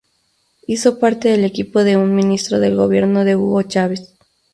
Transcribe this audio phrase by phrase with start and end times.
[0.65, 4.15] Hizo parte del equipo de un ministro del gobierno de Hugo Chávez.